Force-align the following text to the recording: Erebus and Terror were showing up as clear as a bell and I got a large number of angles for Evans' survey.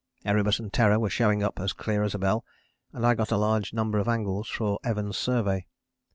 Erebus 0.25 0.57
and 0.57 0.73
Terror 0.73 0.97
were 0.97 1.11
showing 1.11 1.43
up 1.43 1.59
as 1.59 1.73
clear 1.73 2.01
as 2.01 2.15
a 2.15 2.17
bell 2.17 2.43
and 2.91 3.05
I 3.05 3.13
got 3.13 3.29
a 3.31 3.37
large 3.37 3.71
number 3.71 3.99
of 3.99 4.07
angles 4.07 4.49
for 4.49 4.79
Evans' 4.83 5.15
survey. 5.15 5.67